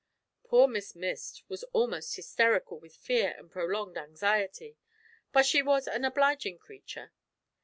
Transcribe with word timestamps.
Poor 0.43 0.67
Miss 0.67 0.95
Mist 0.95 1.43
was 1.47 1.61
almost 1.73 2.15
hysterical 2.15 2.79
with 2.79 2.95
fear 2.95 3.35
and 3.37 3.51
prolonged 3.51 3.99
anxiety, 3.99 4.75
but 5.31 5.45
she 5.45 5.61
was 5.61 5.85
an 5.87 6.03
obliging 6.05 6.57
creature. 6.57 7.11